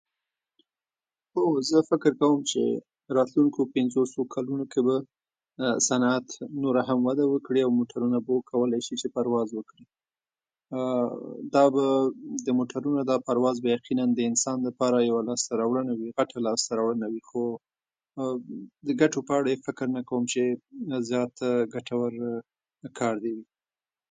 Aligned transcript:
هو، 1.35 1.45
زه 1.69 1.77
فکر 1.91 2.11
کوم 2.21 2.37
چې 2.51 2.61
په 3.03 3.11
راتلونکو 3.17 3.61
پنځو 3.75 4.01
څو 4.13 4.21
کلونو 4.35 4.65
کې 4.71 4.81
به 4.87 4.95
صنعت 5.87 6.27
نوره 6.63 6.81
هم 6.89 6.99
وده 7.09 7.25
وکړي 7.27 7.61
او 7.63 7.71
موټرونه 7.79 8.17
به 8.25 8.31
وکړای 8.35 8.81
شي 8.87 8.95
چې 9.01 9.07
پرواز 9.15 9.49
وکړي. 9.53 9.85
دا 11.55 11.65
به 11.75 11.85
د 12.45 12.47
موټرونو 12.59 12.99
د 13.09 13.11
پرواز، 13.27 13.55
به 13.65 13.69
د 14.17 14.19
انسان 14.29 14.57
لپاره 14.67 14.97
به 14.97 15.03
یقیناً 15.07 15.25
لاسته 15.29 15.51
راوړنه 15.61 15.93
وي، 15.99 16.09
غټه 16.19 16.37
لاسته 16.47 16.71
راوړنه 16.79 17.07
وي؛ 17.09 17.21
خو 17.29 17.43
ګټو 19.01 19.19
په 19.27 19.33
اړه 19.37 19.47
یې 19.51 19.63
فکر 19.67 19.85
نه 19.97 20.01
کوم 20.09 20.23
چې 20.31 20.43
زیاته 21.09 21.47
ګټور 21.75 22.11
کار 22.99 23.15
دې 23.23 23.31
وي. 23.37 23.45